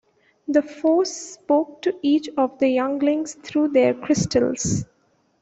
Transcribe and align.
The 0.47 0.63
Force 0.63 1.11
spoke 1.15 1.83
to 1.83 1.95
each 2.01 2.27
of 2.35 2.57
the 2.57 2.67
younglings 2.67 3.35
through 3.35 3.67
their 3.67 3.93
crystals. 3.93 4.83